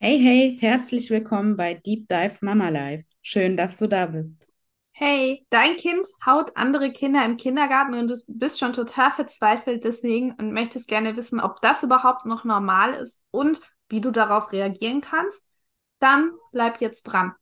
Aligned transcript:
Hey, 0.00 0.18
hey, 0.18 0.58
herzlich 0.60 1.08
willkommen 1.10 1.56
bei 1.56 1.74
Deep 1.74 2.08
Dive 2.08 2.38
Mama 2.42 2.68
Life. 2.70 3.04
Schön, 3.22 3.56
dass 3.56 3.76
du 3.76 3.86
da 3.86 4.06
bist. 4.06 4.46
Hey, 4.92 5.46
dein 5.50 5.76
Kind 5.76 6.06
haut 6.26 6.56
andere 6.56 6.92
Kinder 6.92 7.24
im 7.24 7.36
Kindergarten 7.38 7.94
und 7.94 8.08
du 8.08 8.16
bist 8.28 8.58
schon 8.58 8.72
total 8.74 9.10
verzweifelt 9.12 9.84
deswegen 9.84 10.32
und 10.32 10.52
möchtest 10.52 10.88
gerne 10.88 11.16
wissen, 11.16 11.40
ob 11.40 11.60
das 11.62 11.82
überhaupt 11.82 12.26
noch 12.26 12.44
normal 12.44 12.94
ist 12.94 13.22
und 13.30 13.60
wie 13.88 14.00
du 14.02 14.10
darauf 14.10 14.52
reagieren 14.52 15.00
kannst. 15.00 15.42
Dann 16.00 16.32
bleib 16.52 16.80
jetzt 16.80 17.04
dran. 17.04 17.34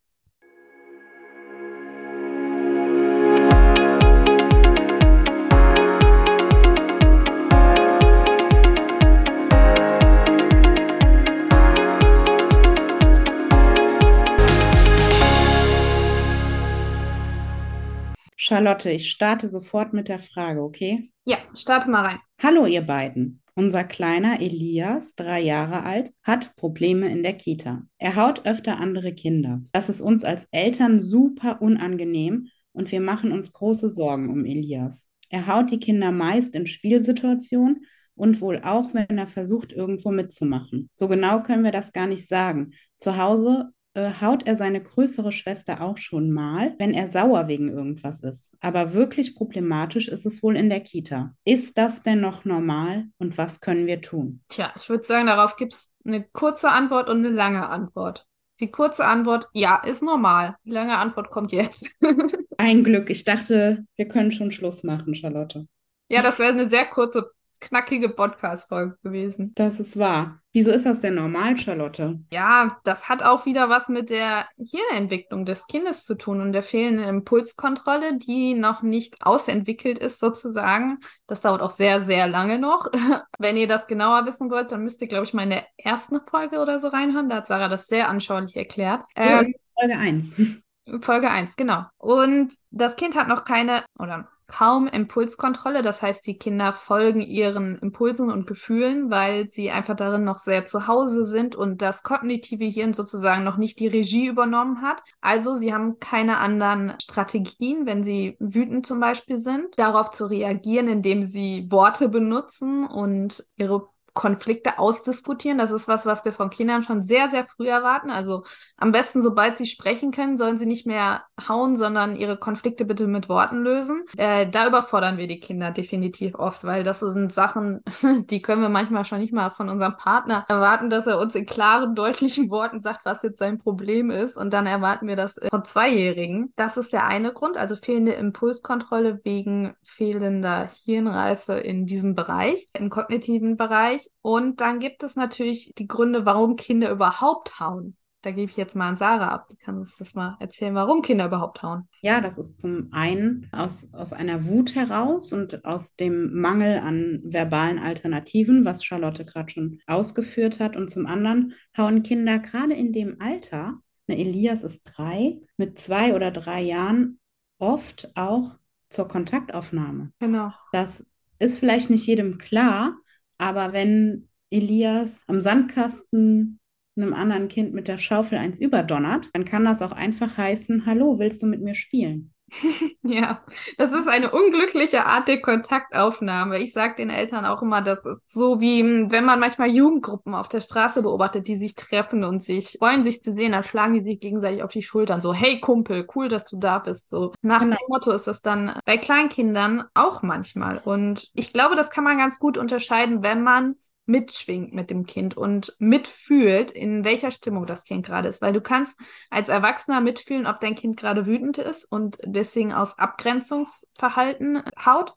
Charlotte, 18.49 18.89
ich 18.89 19.11
starte 19.11 19.47
sofort 19.47 19.93
mit 19.93 20.07
der 20.07 20.17
Frage, 20.17 20.63
okay? 20.63 21.11
Ja, 21.23 21.37
starte 21.53 21.87
mal 21.87 22.03
rein. 22.03 22.19
Hallo, 22.41 22.65
ihr 22.65 22.81
beiden. 22.81 23.43
Unser 23.53 23.83
kleiner 23.83 24.41
Elias, 24.41 25.13
drei 25.13 25.39
Jahre 25.39 25.83
alt, 25.83 26.11
hat 26.23 26.55
Probleme 26.55 27.09
in 27.09 27.21
der 27.21 27.33
Kita. 27.33 27.83
Er 27.99 28.15
haut 28.15 28.47
öfter 28.47 28.79
andere 28.79 29.13
Kinder. 29.13 29.61
Das 29.71 29.87
ist 29.87 30.01
uns 30.01 30.23
als 30.23 30.47
Eltern 30.49 30.99
super 30.99 31.61
unangenehm 31.61 32.47
und 32.71 32.91
wir 32.91 33.01
machen 33.01 33.31
uns 33.33 33.53
große 33.53 33.91
Sorgen 33.91 34.31
um 34.31 34.45
Elias. 34.45 35.07
Er 35.29 35.45
haut 35.45 35.69
die 35.69 35.79
Kinder 35.79 36.11
meist 36.11 36.55
in 36.55 36.65
Spielsituationen 36.65 37.85
und 38.15 38.41
wohl 38.41 38.61
auch, 38.63 38.95
wenn 38.95 39.15
er 39.15 39.27
versucht, 39.27 39.73
irgendwo 39.73 40.09
mitzumachen. 40.09 40.89
So 40.95 41.07
genau 41.07 41.43
können 41.43 41.63
wir 41.63 41.71
das 41.71 41.91
gar 41.93 42.07
nicht 42.07 42.27
sagen. 42.27 42.71
Zu 42.97 43.15
Hause 43.15 43.69
äh, 43.93 44.11
haut 44.21 44.45
er 44.47 44.55
seine 44.55 44.81
größere 44.81 45.31
Schwester 45.31 45.81
auch 45.81 45.97
schon 45.97 46.31
mal, 46.31 46.75
wenn 46.77 46.93
er 46.93 47.09
sauer 47.09 47.47
wegen 47.47 47.69
irgendwas 47.69 48.21
ist. 48.21 48.55
Aber 48.61 48.93
wirklich 48.93 49.35
problematisch 49.35 50.07
ist 50.07 50.25
es 50.25 50.43
wohl 50.43 50.55
in 50.55 50.69
der 50.69 50.81
Kita. 50.81 51.33
Ist 51.45 51.77
das 51.77 52.03
denn 52.03 52.21
noch 52.21 52.45
normal 52.45 53.05
und 53.17 53.37
was 53.37 53.59
können 53.59 53.87
wir 53.87 54.01
tun? 54.01 54.41
Tja, 54.49 54.73
ich 54.77 54.89
würde 54.89 55.03
sagen, 55.03 55.27
darauf 55.27 55.55
gibt 55.55 55.73
es 55.73 55.91
eine 56.05 56.23
kurze 56.23 56.69
Antwort 56.69 57.09
und 57.09 57.25
eine 57.25 57.29
lange 57.29 57.67
Antwort. 57.67 58.25
Die 58.59 58.71
kurze 58.71 59.05
Antwort, 59.05 59.47
ja, 59.53 59.77
ist 59.77 60.03
normal. 60.03 60.55
Die 60.65 60.71
lange 60.71 60.97
Antwort 60.97 61.29
kommt 61.29 61.51
jetzt. 61.51 61.85
Ein 62.57 62.83
Glück. 62.83 63.09
Ich 63.09 63.23
dachte, 63.23 63.85
wir 63.95 64.07
können 64.07 64.33
schon 64.33 64.51
Schluss 64.51 64.83
machen, 64.83 65.15
Charlotte. 65.15 65.65
Ja, 66.09 66.21
das 66.21 66.39
wäre 66.39 66.51
eine 66.51 66.69
sehr 66.69 66.85
kurze 66.85 67.31
knackige 67.59 68.09
Podcast-Folge 68.09 68.97
gewesen. 69.03 69.53
Das 69.55 69.79
ist 69.79 69.97
wahr. 69.97 70.39
Wieso 70.51 70.71
ist 70.71 70.85
das 70.85 70.99
denn 70.99 71.15
normal, 71.15 71.57
Charlotte? 71.57 72.19
Ja, 72.31 72.79
das 72.83 73.07
hat 73.07 73.21
auch 73.21 73.45
wieder 73.45 73.69
was 73.69 73.87
mit 73.87 74.09
der 74.09 74.47
Hirnentwicklung 74.57 75.45
des 75.45 75.67
Kindes 75.67 76.05
zu 76.05 76.15
tun 76.15 76.41
und 76.41 76.53
der 76.53 76.63
fehlenden 76.63 77.07
Impulskontrolle, 77.07 78.17
die 78.17 78.55
noch 78.55 78.81
nicht 78.81 79.17
ausentwickelt 79.21 79.99
ist, 79.99 80.19
sozusagen. 80.19 80.97
Das 81.27 81.41
dauert 81.41 81.61
auch 81.61 81.69
sehr, 81.69 82.03
sehr 82.03 82.27
lange 82.27 82.57
noch. 82.57 82.87
Wenn 83.37 83.57
ihr 83.57 83.67
das 83.67 83.85
genauer 83.85 84.25
wissen 84.25 84.49
wollt, 84.49 84.71
dann 84.71 84.83
müsst 84.83 85.01
ihr, 85.01 85.07
glaube 85.07 85.25
ich, 85.25 85.33
mal 85.33 85.43
in 85.43 85.51
der 85.51 85.65
ersten 85.77 86.19
Folge 86.27 86.59
oder 86.59 86.79
so 86.79 86.87
reinhören. 86.87 87.29
Da 87.29 87.37
hat 87.37 87.45
Sarah 87.45 87.67
das 87.67 87.85
sehr 87.85 88.09
anschaulich 88.09 88.55
erklärt. 88.55 89.03
Ähm, 89.15 89.53
Folge 89.77 89.97
1. 89.97 90.41
Folge 91.01 91.29
1, 91.29 91.55
genau. 91.55 91.83
Und 91.97 92.53
das 92.71 92.95
Kind 92.95 93.15
hat 93.15 93.27
noch 93.27 93.43
keine, 93.43 93.85
oder 93.99 94.27
kaum 94.49 94.87
Impulskontrolle. 94.87 95.81
Das 95.81 96.01
heißt, 96.01 96.25
die 96.25 96.37
Kinder 96.37 96.73
folgen 96.73 97.21
ihren 97.21 97.77
Impulsen 97.79 98.29
und 98.29 98.47
Gefühlen, 98.47 99.09
weil 99.09 99.47
sie 99.47 99.71
einfach 99.71 99.95
darin 99.95 100.25
noch 100.25 100.39
sehr 100.39 100.65
zu 100.65 100.87
Hause 100.87 101.25
sind 101.25 101.55
und 101.55 101.81
das 101.81 102.03
kognitive 102.03 102.65
Hirn 102.65 102.93
sozusagen 102.93 103.45
noch 103.45 103.55
nicht 103.55 103.79
die 103.79 103.87
Regie 103.87 104.27
übernommen 104.27 104.81
hat. 104.81 105.01
Also 105.21 105.55
sie 105.55 105.73
haben 105.73 105.99
keine 105.99 106.39
anderen 106.39 106.95
Strategien, 107.01 107.85
wenn 107.85 108.03
sie 108.03 108.35
wütend 108.39 108.85
zum 108.85 108.99
Beispiel 108.99 109.39
sind, 109.39 109.77
darauf 109.77 110.11
zu 110.11 110.25
reagieren, 110.25 110.89
indem 110.89 111.23
sie 111.23 111.67
Worte 111.71 112.09
benutzen 112.09 112.85
und 112.85 113.45
ihre 113.55 113.87
Konflikte 114.19 114.79
ausdiskutieren. 114.79 115.57
Das 115.57 115.71
ist 115.71 115.87
was, 115.87 116.05
was 116.05 116.25
wir 116.25 116.33
von 116.33 116.49
Kindern 116.49 116.83
schon 116.83 117.01
sehr, 117.01 117.29
sehr 117.29 117.47
früh 117.47 117.69
erwarten. 117.69 118.09
Also 118.09 118.43
am 118.75 118.91
besten, 118.91 119.21
sobald 119.21 119.57
sie 119.57 119.65
sprechen 119.65 120.11
können, 120.11 120.35
sollen 120.35 120.57
sie 120.57 120.65
nicht 120.65 120.85
mehr 120.85 121.23
hauen, 121.47 121.77
sondern 121.77 122.17
ihre 122.17 122.35
Konflikte 122.35 122.83
bitte 122.83 123.07
mit 123.07 123.29
Worten 123.29 123.63
lösen. 123.63 124.03
Äh, 124.17 124.49
da 124.49 124.67
überfordern 124.67 125.17
wir 125.17 125.27
die 125.27 125.39
Kinder 125.39 125.71
definitiv 125.71 126.35
oft, 126.35 126.65
weil 126.65 126.83
das 126.83 126.99
sind 126.99 127.31
Sachen, 127.31 127.81
die 128.29 128.41
können 128.41 128.61
wir 128.61 128.67
manchmal 128.67 129.05
schon 129.05 129.19
nicht 129.19 129.31
mal 129.31 129.51
von 129.51 129.69
unserem 129.69 129.95
Partner 129.95 130.43
erwarten, 130.49 130.89
dass 130.89 131.07
er 131.07 131.17
uns 131.17 131.33
in 131.35 131.45
klaren, 131.45 131.95
deutlichen 131.95 132.49
Worten 132.49 132.81
sagt, 132.81 133.05
was 133.05 133.23
jetzt 133.23 133.39
sein 133.39 133.57
Problem 133.57 134.11
ist. 134.11 134.35
Und 134.35 134.51
dann 134.51 134.65
erwarten 134.65 135.07
wir 135.07 135.15
das 135.15 135.39
von 135.49 135.63
Zweijährigen. 135.63 136.51
Das 136.57 136.75
ist 136.75 136.91
der 136.91 137.05
eine 137.05 137.31
Grund, 137.31 137.57
also 137.57 137.77
fehlende 137.77 138.11
Impulskontrolle 138.11 139.21
wegen 139.23 139.75
fehlender 139.81 140.69
Hirnreife 140.83 141.53
in 141.53 141.85
diesem 141.85 142.15
Bereich, 142.15 142.67
im 142.73 142.89
kognitiven 142.89 143.55
Bereich. 143.55 144.08
Und 144.21 144.61
dann 144.61 144.79
gibt 144.79 145.03
es 145.03 145.15
natürlich 145.15 145.73
die 145.77 145.87
Gründe, 145.87 146.25
warum 146.25 146.55
Kinder 146.55 146.91
überhaupt 146.91 147.59
hauen. 147.59 147.95
Da 148.21 148.31
gebe 148.31 148.51
ich 148.51 148.57
jetzt 148.57 148.75
mal 148.75 148.89
an 148.89 148.97
Sarah 148.97 149.29
ab. 149.29 149.47
Die 149.49 149.55
kann 149.55 149.77
uns 149.77 149.95
das 149.95 150.13
mal 150.13 150.35
erzählen, 150.41 150.75
warum 150.75 151.01
Kinder 151.01 151.25
überhaupt 151.25 151.63
hauen. 151.63 151.87
Ja, 152.01 152.19
das 152.19 152.37
ist 152.37 152.59
zum 152.59 152.89
einen 152.91 153.47
aus, 153.53 153.89
aus 153.93 154.11
einer 154.11 154.45
Wut 154.45 154.75
heraus 154.75 155.31
und 155.31 155.63
aus 155.63 155.95
dem 155.95 156.33
Mangel 156.33 156.79
an 156.79 157.21
verbalen 157.23 157.79
Alternativen, 157.79 158.65
was 158.65 158.83
Charlotte 158.83 159.23
gerade 159.23 159.49
schon 159.49 159.79
ausgeführt 159.87 160.59
hat. 160.59 160.75
Und 160.75 160.89
zum 160.89 161.05
anderen 161.05 161.53
hauen 161.77 162.03
Kinder 162.03 162.39
gerade 162.39 162.73
in 162.73 162.91
dem 162.91 163.21
Alter, 163.21 163.79
ne, 164.07 164.17
Elias 164.19 164.63
ist 164.63 164.81
drei, 164.83 165.39
mit 165.55 165.79
zwei 165.79 166.13
oder 166.13 166.31
drei 166.31 166.61
Jahren 166.61 167.19
oft 167.57 168.11
auch 168.15 168.57
zur 168.89 169.07
Kontaktaufnahme. 169.07 170.11
Genau. 170.19 170.51
Das 170.73 171.05
ist 171.39 171.59
vielleicht 171.59 171.89
nicht 171.89 172.05
jedem 172.05 172.37
klar, 172.37 172.97
aber 173.39 173.73
wenn 173.73 174.29
Elias 174.51 175.09
am 175.27 175.41
Sandkasten 175.41 176.59
einem 176.95 177.13
anderen 177.13 177.47
Kind 177.47 177.73
mit 177.73 177.87
der 177.87 177.97
Schaufel 177.97 178.37
eins 178.37 178.59
überdonnert, 178.59 179.29
dann 179.33 179.45
kann 179.45 179.65
das 179.65 179.81
auch 179.81 179.91
einfach 179.91 180.37
heißen, 180.37 180.85
hallo, 180.85 181.17
willst 181.17 181.41
du 181.41 181.47
mit 181.47 181.61
mir 181.61 181.73
spielen? 181.73 182.33
Ja, 183.01 183.43
das 183.77 183.91
ist 183.91 184.07
eine 184.07 184.31
unglückliche 184.31 185.05
Art 185.05 185.27
der 185.27 185.41
Kontaktaufnahme. 185.41 186.59
Ich 186.59 186.73
sage 186.73 186.95
den 186.97 187.09
Eltern 187.09 187.45
auch 187.45 187.61
immer, 187.61 187.81
das 187.81 188.05
ist 188.05 188.21
so 188.29 188.59
wie, 188.59 188.83
wenn 188.83 189.25
man 189.25 189.39
manchmal 189.39 189.69
Jugendgruppen 189.69 190.35
auf 190.35 190.49
der 190.49 190.61
Straße 190.61 191.01
beobachtet, 191.01 191.47
die 191.47 191.57
sich 191.57 191.75
treffen 191.75 192.23
und 192.23 192.43
sich 192.43 192.77
freuen, 192.79 193.03
sich 193.03 193.23
zu 193.23 193.33
sehen, 193.33 193.53
dann 193.53 193.63
schlagen 193.63 193.93
die 193.95 194.03
sich 194.03 194.19
gegenseitig 194.19 194.63
auf 194.63 194.71
die 194.71 194.83
Schultern. 194.83 195.21
So, 195.21 195.33
hey 195.33 195.59
Kumpel, 195.59 196.07
cool, 196.15 196.29
dass 196.29 196.45
du 196.45 196.57
da 196.57 196.79
bist. 196.79 197.09
So, 197.09 197.33
nach 197.41 197.61
genau. 197.61 197.75
dem 197.75 197.85
Motto 197.87 198.11
ist 198.11 198.27
das 198.27 198.41
dann 198.41 198.79
bei 198.85 198.97
Kleinkindern 198.97 199.85
auch 199.93 200.21
manchmal. 200.21 200.79
Und 200.79 201.29
ich 201.33 201.53
glaube, 201.53 201.75
das 201.75 201.89
kann 201.89 202.03
man 202.03 202.17
ganz 202.17 202.39
gut 202.39 202.57
unterscheiden, 202.57 203.23
wenn 203.23 203.41
man 203.43 203.75
mitschwingt 204.09 204.73
mit 204.73 204.89
dem 204.89 205.05
Kind 205.05 205.37
und 205.37 205.75
mitfühlt, 205.77 206.71
in 206.71 207.03
welcher 207.03 207.31
Stimmung 207.31 207.65
das 207.65 207.83
Kind 207.83 208.05
gerade 208.05 208.27
ist. 208.27 208.41
Weil 208.41 208.53
du 208.53 208.61
kannst 208.61 208.99
als 209.29 209.49
Erwachsener 209.49 210.01
mitfühlen, 210.01 210.47
ob 210.47 210.59
dein 210.59 210.75
Kind 210.75 210.97
gerade 210.97 211.25
wütend 211.25 211.59
ist 211.59 211.85
und 211.85 212.17
deswegen 212.25 212.73
aus 212.73 212.97
Abgrenzungsverhalten 212.97 214.63
haut 214.83 215.13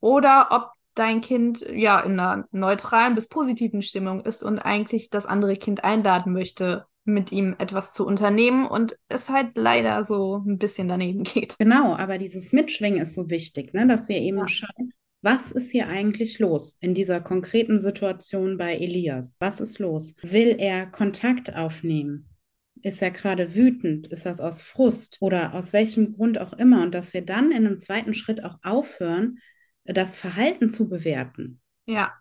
oder 0.00 0.48
ob 0.50 0.70
dein 0.94 1.20
Kind 1.20 1.60
ja 1.60 2.00
in 2.00 2.20
einer 2.20 2.46
neutralen 2.52 3.14
bis 3.14 3.28
positiven 3.28 3.82
Stimmung 3.82 4.20
ist 4.20 4.42
und 4.42 4.58
eigentlich 4.58 5.10
das 5.10 5.26
andere 5.26 5.56
Kind 5.56 5.82
einladen 5.82 6.32
möchte, 6.32 6.86
mit 7.04 7.32
ihm 7.32 7.54
etwas 7.58 7.92
zu 7.92 8.04
unternehmen 8.04 8.66
und 8.66 8.98
es 9.08 9.30
halt 9.30 9.56
leider 9.56 10.04
so 10.04 10.42
ein 10.44 10.58
bisschen 10.58 10.88
daneben 10.88 11.22
geht. 11.22 11.56
Genau, 11.58 11.94
aber 11.94 12.18
dieses 12.18 12.52
Mitschwingen 12.52 13.00
ist 13.00 13.14
so 13.14 13.30
wichtig, 13.30 13.72
ne? 13.72 13.86
dass 13.86 14.08
wir 14.08 14.16
eben 14.16 14.38
ja. 14.38 14.48
schauen, 14.48 14.92
was 15.26 15.50
ist 15.50 15.72
hier 15.72 15.88
eigentlich 15.88 16.38
los 16.38 16.78
in 16.80 16.94
dieser 16.94 17.20
konkreten 17.20 17.80
Situation 17.80 18.58
bei 18.58 18.76
Elias? 18.76 19.36
Was 19.40 19.60
ist 19.60 19.80
los? 19.80 20.14
Will 20.22 20.54
er 20.56 20.86
Kontakt 20.86 21.52
aufnehmen? 21.52 22.28
Ist 22.80 23.02
er 23.02 23.10
gerade 23.10 23.56
wütend? 23.56 24.06
Ist 24.06 24.24
das 24.24 24.38
aus 24.38 24.60
Frust 24.60 25.16
oder 25.18 25.52
aus 25.54 25.72
welchem 25.72 26.12
Grund 26.12 26.40
auch 26.40 26.52
immer? 26.52 26.80
Und 26.84 26.94
dass 26.94 27.12
wir 27.12 27.22
dann 27.22 27.50
in 27.50 27.66
einem 27.66 27.80
zweiten 27.80 28.14
Schritt 28.14 28.44
auch 28.44 28.58
aufhören, 28.62 29.40
das 29.82 30.16
Verhalten 30.16 30.70
zu 30.70 30.88
bewerten. 30.88 31.60
Ja. 31.86 32.12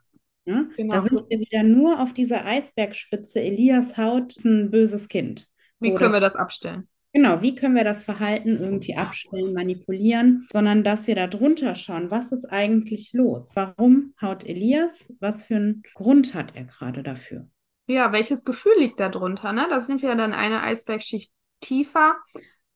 ja? 0.46 0.66
Genau. 0.76 0.96
Da 0.96 1.04
sind 1.04 1.30
wir 1.30 1.40
wieder 1.40 1.62
nur 1.62 2.00
auf 2.00 2.12
dieser 2.12 2.44
Eisbergspitze. 2.44 3.40
Elias 3.40 3.98
Haut 3.98 4.36
ist 4.36 4.46
ein 4.46 4.72
böses 4.72 5.10
Kind. 5.10 5.48
Wie 5.80 5.90
so, 5.90 5.96
können 5.96 6.14
wir 6.14 6.22
das 6.22 6.36
abstellen? 6.36 6.88
Genau, 7.16 7.42
wie 7.42 7.56
können 7.56 7.78
wir 7.78 7.86
das 7.86 8.04
Verhalten 8.04 8.60
irgendwie 8.60 8.98
abstellen, 8.98 9.54
manipulieren, 9.54 10.46
sondern 10.52 10.84
dass 10.84 11.08
wir 11.08 11.16
da 11.16 11.28
drunter 11.28 11.74
schauen, 11.74 12.12
was 12.12 12.34
ist 12.34 12.44
eigentlich 12.52 13.14
los? 13.14 13.54
Warum 13.56 14.14
haut 14.22 14.44
Elias? 14.44 15.14
Was 15.22 15.46
für 15.46 15.56
einen 15.56 15.84
Grund 15.94 16.34
hat 16.34 16.58
er 16.58 16.66
gerade 16.66 17.04
dafür? 17.04 17.48
Ja, 17.88 18.12
welches 18.12 18.44
Gefühl 18.44 18.74
liegt 18.80 19.00
da 19.00 19.08
drunter? 19.08 19.54
Ne? 19.54 19.66
Da 19.70 19.80
sind 19.80 20.02
wir 20.02 20.14
dann 20.16 20.34
eine 20.34 20.62
Eisbergschicht 20.62 21.32
tiefer. 21.62 22.18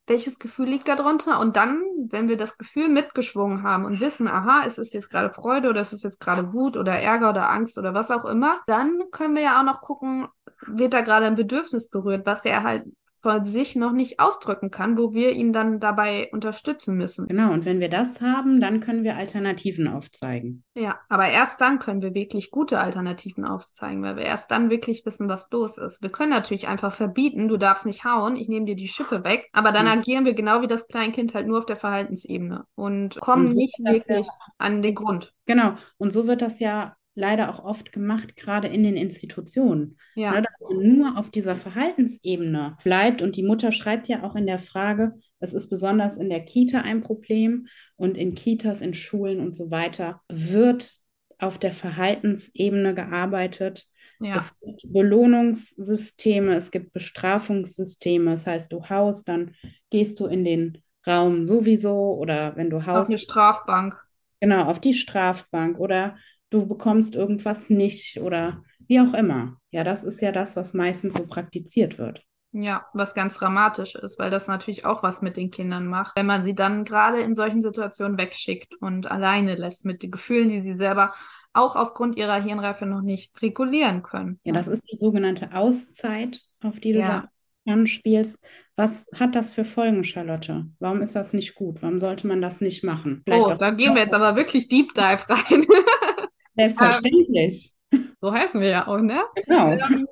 welches 0.07 0.39
Gefühl 0.39 0.69
liegt 0.69 0.87
da 0.87 0.95
drunter? 0.95 1.41
Und 1.41 1.57
dann, 1.57 1.83
wenn 2.09 2.29
wir 2.29 2.37
das 2.37 2.57
Gefühl 2.57 2.87
mitgeschwungen 2.87 3.63
haben 3.63 3.83
und 3.83 3.99
wissen, 3.99 4.29
aha, 4.29 4.63
es 4.65 4.77
ist 4.77 4.93
jetzt 4.93 5.09
gerade 5.09 5.33
Freude 5.33 5.69
oder 5.69 5.81
es 5.81 5.91
ist 5.91 6.05
jetzt 6.05 6.21
gerade 6.21 6.53
Wut 6.53 6.77
oder 6.77 6.93
Ärger 6.93 7.31
oder 7.31 7.49
Angst 7.49 7.77
oder 7.77 7.93
was 7.93 8.09
auch 8.09 8.23
immer, 8.23 8.61
dann 8.67 9.01
können 9.11 9.35
wir 9.35 9.43
ja 9.43 9.59
auch 9.59 9.65
noch 9.65 9.81
gucken, 9.81 10.29
wird 10.65 10.93
da 10.93 11.01
gerade 11.01 11.25
ein 11.25 11.35
Bedürfnis 11.35 11.89
berührt, 11.89 12.25
was 12.25 12.45
er 12.45 12.63
halt 12.63 12.85
von 13.21 13.43
sich 13.43 13.75
noch 13.75 13.91
nicht 13.91 14.19
ausdrücken 14.19 14.71
kann, 14.71 14.97
wo 14.97 15.13
wir 15.13 15.31
ihn 15.31 15.53
dann 15.53 15.79
dabei 15.79 16.29
unterstützen 16.31 16.95
müssen. 16.95 17.27
Genau, 17.27 17.51
und 17.51 17.65
wenn 17.65 17.79
wir 17.79 17.89
das 17.89 18.21
haben, 18.21 18.61
dann 18.61 18.79
können 18.79 19.03
wir 19.03 19.17
Alternativen 19.17 19.87
aufzeigen. 19.87 20.63
Ja, 20.73 20.99
aber 21.09 21.29
erst 21.29 21.59
dann 21.61 21.79
können 21.79 22.01
wir 22.01 22.13
wirklich 22.13 22.51
gute 22.51 22.79
Alternativen 22.79 23.45
aufzeigen, 23.45 24.01
weil 24.03 24.15
wir 24.15 24.23
erst 24.23 24.49
dann 24.51 24.69
wirklich 24.69 25.05
wissen, 25.05 25.27
was 25.27 25.47
los 25.51 25.77
ist. 25.77 26.01
Wir 26.01 26.09
können 26.09 26.31
natürlich 26.31 26.67
einfach 26.67 26.93
verbieten, 26.93 27.47
du 27.47 27.57
darfst 27.57 27.85
nicht 27.85 28.05
hauen, 28.05 28.35
ich 28.35 28.47
nehme 28.47 28.65
dir 28.65 28.75
die 28.75 28.87
Schippe 28.87 29.23
weg, 29.23 29.49
aber 29.51 29.71
dann 29.71 29.85
mhm. 29.85 29.99
agieren 29.99 30.25
wir 30.25 30.33
genau 30.33 30.61
wie 30.61 30.67
das 30.67 30.87
Kleinkind 30.87 31.33
halt 31.33 31.47
nur 31.47 31.57
auf 31.57 31.65
der 31.65 31.75
Verhaltensebene 31.75 32.65
und 32.75 33.19
kommen 33.19 33.43
und 33.43 33.47
so 33.49 33.57
nicht 33.57 33.77
wirklich 33.79 34.25
ja, 34.25 34.33
an 34.57 34.81
den 34.81 34.95
Grund. 34.95 35.33
Genau, 35.45 35.73
und 35.97 36.13
so 36.13 36.27
wird 36.27 36.41
das 36.41 36.59
ja 36.59 36.95
leider 37.15 37.49
auch 37.49 37.63
oft 37.63 37.91
gemacht, 37.91 38.35
gerade 38.35 38.67
in 38.67 38.83
den 38.83 38.95
Institutionen. 38.95 39.97
Ja. 40.15 40.31
Ne, 40.31 40.43
dass 40.43 40.69
man 40.69 40.97
nur 40.97 41.17
auf 41.17 41.29
dieser 41.31 41.55
Verhaltensebene 41.55 42.77
bleibt. 42.83 43.21
Und 43.21 43.35
die 43.35 43.43
Mutter 43.43 43.71
schreibt 43.71 44.07
ja 44.07 44.23
auch 44.23 44.35
in 44.35 44.47
der 44.47 44.59
Frage, 44.59 45.13
es 45.39 45.53
ist 45.53 45.69
besonders 45.69 46.17
in 46.17 46.29
der 46.29 46.41
Kita 46.41 46.81
ein 46.81 47.01
Problem 47.01 47.67
und 47.95 48.17
in 48.17 48.35
Kitas, 48.35 48.81
in 48.81 48.93
Schulen 48.93 49.39
und 49.39 49.55
so 49.55 49.71
weiter 49.71 50.21
wird 50.29 50.97
auf 51.39 51.57
der 51.57 51.71
Verhaltensebene 51.71 52.93
gearbeitet. 52.93 53.85
Ja. 54.19 54.35
Es 54.35 54.53
gibt 54.59 54.93
Belohnungssysteme, 54.93 56.55
es 56.55 56.71
gibt 56.71 56.91
Bestrafungssysteme. 56.91 58.31
Das 58.31 58.47
heißt, 58.47 58.71
du 58.71 58.83
haust, 58.89 59.29
dann 59.29 59.55
gehst 59.89 60.19
du 60.19 60.25
in 60.25 60.43
den 60.43 60.83
Raum 61.07 61.45
sowieso 61.45 62.15
oder 62.15 62.55
wenn 62.57 62.69
du 62.69 62.85
haust. 62.85 63.03
Auf 63.03 63.07
eine 63.07 63.17
Strafbank. 63.17 64.05
Genau, 64.41 64.65
auf 64.65 64.79
die 64.79 64.93
Strafbank 64.93 65.79
oder 65.79 66.17
du 66.49 66.65
bekommst 66.65 67.15
irgendwas 67.15 67.69
nicht 67.69 68.19
oder 68.19 68.63
wie 68.87 68.99
auch 68.99 69.13
immer. 69.13 69.57
Ja, 69.71 69.83
das 69.83 70.03
ist 70.03 70.21
ja 70.21 70.31
das, 70.31 70.55
was 70.55 70.73
meistens 70.73 71.13
so 71.13 71.25
praktiziert 71.25 71.97
wird. 71.97 72.23
Ja, 72.51 72.87
was 72.93 73.13
ganz 73.13 73.35
dramatisch 73.37 73.93
ist, 73.93 74.17
weil 74.17 74.31
das 74.31 74.47
natürlich 74.47 74.83
auch 74.83 75.03
was 75.03 75.21
mit 75.21 75.37
den 75.37 75.51
Kindern 75.51 75.85
macht, 75.85 76.17
wenn 76.17 76.25
man 76.25 76.43
sie 76.43 76.55
dann 76.55 76.83
gerade 76.83 77.21
in 77.21 77.35
solchen 77.35 77.61
Situationen 77.61 78.17
wegschickt 78.17 78.73
und 78.81 79.09
alleine 79.09 79.53
lässt 79.53 79.85
mit 79.85 80.01
den 80.01 80.09
Gefühlen, 80.09 80.49
die 80.49 80.61
sie 80.61 80.75
selber 80.75 81.13
auch 81.53 81.75
aufgrund 81.75 82.17
ihrer 82.17 82.41
Hirnreife 82.41 82.87
noch 82.87 83.01
nicht 83.01 83.39
regulieren 83.43 84.01
können. 84.01 84.39
Ja, 84.43 84.53
das 84.53 84.67
ist 84.67 84.83
die 84.91 84.97
sogenannte 84.97 85.53
Auszeit, 85.53 86.41
auf 86.63 86.79
die 86.79 86.93
du 86.93 86.99
ja. 86.99 87.29
da 87.65 87.71
anspielst. 87.71 88.39
Was 88.75 89.07
hat 89.19 89.35
das 89.35 89.53
für 89.53 89.65
Folgen, 89.65 90.03
Charlotte? 90.03 90.65
Warum 90.79 91.01
ist 91.01 91.15
das 91.15 91.33
nicht 91.33 91.53
gut? 91.53 91.83
Warum 91.83 91.99
sollte 91.99 92.25
man 92.25 92.41
das 92.41 92.61
nicht 92.61 92.83
machen? 92.83 93.21
Vielleicht 93.25 93.45
oh, 93.45 93.53
da 93.53 93.69
gehen 93.71 93.93
wir 93.93 94.01
jetzt 94.01 94.13
aber 94.13 94.35
wirklich 94.35 94.67
Deep 94.67 94.95
Dive 94.95 95.29
rein. 95.29 95.65
Selbstverständlich. 96.59 97.73
so 98.21 98.33
heißen 98.33 98.59
wir 98.61 98.69
ja 98.69 98.87
auch, 98.87 98.99
ne? 98.99 99.21
Genau. 99.35 99.71
Ähm, 99.71 100.07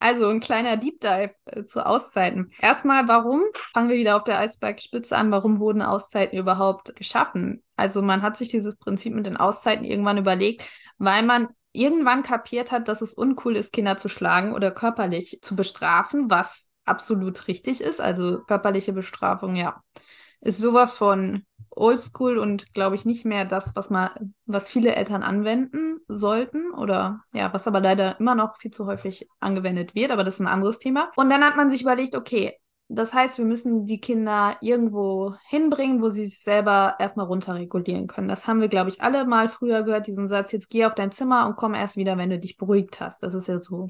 also 0.00 0.28
ein 0.28 0.40
kleiner 0.40 0.78
Deep 0.78 1.00
Dive 1.00 1.34
äh, 1.44 1.64
zu 1.64 1.84
Auszeiten. 1.84 2.50
Erstmal, 2.60 3.06
warum? 3.06 3.42
Fangen 3.74 3.90
wir 3.90 3.96
wieder 3.96 4.16
auf 4.16 4.24
der 4.24 4.38
Eisbergspitze 4.38 5.16
an. 5.16 5.30
Warum 5.30 5.60
wurden 5.60 5.82
Auszeiten 5.82 6.38
überhaupt 6.38 6.96
geschaffen? 6.96 7.62
Also 7.76 8.00
man 8.00 8.22
hat 8.22 8.36
sich 8.38 8.48
dieses 8.48 8.76
Prinzip 8.76 9.14
mit 9.14 9.26
den 9.26 9.36
Auszeiten 9.36 9.84
irgendwann 9.84 10.18
überlegt, 10.18 10.64
weil 10.98 11.22
man 11.22 11.48
irgendwann 11.72 12.22
kapiert 12.22 12.72
hat, 12.72 12.88
dass 12.88 13.02
es 13.02 13.14
uncool 13.14 13.56
ist, 13.56 13.72
Kinder 13.72 13.96
zu 13.96 14.08
schlagen 14.08 14.54
oder 14.54 14.70
körperlich 14.70 15.38
zu 15.42 15.54
bestrafen, 15.54 16.30
was 16.30 16.64
absolut 16.84 17.46
richtig 17.46 17.80
ist. 17.80 18.00
Also 18.00 18.40
körperliche 18.40 18.92
Bestrafung, 18.92 19.54
ja, 19.54 19.82
ist 20.40 20.58
sowas 20.58 20.94
von 20.94 21.44
oldschool 21.70 22.38
und 22.38 22.74
glaube 22.74 22.96
ich 22.96 23.04
nicht 23.04 23.24
mehr 23.24 23.44
das, 23.44 23.74
was 23.76 23.90
man, 23.90 24.34
was 24.46 24.70
viele 24.70 24.94
Eltern 24.94 25.22
anwenden 25.22 26.00
sollten 26.08 26.72
oder 26.72 27.22
ja, 27.32 27.52
was 27.52 27.66
aber 27.66 27.80
leider 27.80 28.18
immer 28.18 28.34
noch 28.34 28.56
viel 28.56 28.70
zu 28.70 28.86
häufig 28.86 29.28
angewendet 29.38 29.94
wird, 29.94 30.10
aber 30.10 30.24
das 30.24 30.34
ist 30.34 30.40
ein 30.40 30.46
anderes 30.46 30.78
Thema. 30.78 31.10
Und 31.16 31.30
dann 31.30 31.44
hat 31.44 31.56
man 31.56 31.70
sich 31.70 31.82
überlegt, 31.82 32.16
okay, 32.16 32.56
das 32.92 33.14
heißt, 33.14 33.38
wir 33.38 33.44
müssen 33.44 33.86
die 33.86 34.00
Kinder 34.00 34.56
irgendwo 34.60 35.36
hinbringen, 35.48 36.02
wo 36.02 36.08
sie 36.08 36.26
sich 36.26 36.42
selber 36.42 36.96
erstmal 36.98 37.26
runterregulieren 37.26 38.08
können. 38.08 38.26
Das 38.26 38.48
haben 38.48 38.60
wir, 38.60 38.66
glaube 38.66 38.90
ich, 38.90 39.00
alle 39.00 39.24
mal 39.24 39.48
früher 39.48 39.84
gehört, 39.84 40.08
diesen 40.08 40.28
Satz, 40.28 40.50
jetzt 40.50 40.70
geh 40.70 40.84
auf 40.84 40.94
dein 40.96 41.12
Zimmer 41.12 41.46
und 41.46 41.54
komm 41.54 41.74
erst 41.74 41.96
wieder, 41.96 42.18
wenn 42.18 42.30
du 42.30 42.40
dich 42.40 42.56
beruhigt 42.56 43.00
hast. 43.00 43.22
Das 43.22 43.32
ist 43.32 43.46
ja 43.46 43.60
so 43.60 43.88